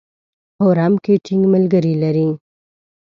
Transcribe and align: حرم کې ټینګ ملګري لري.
حرم 0.61 0.93
کې 1.03 1.13
ټینګ 1.25 1.43
ملګري 1.53 1.93
لري. 2.03 2.27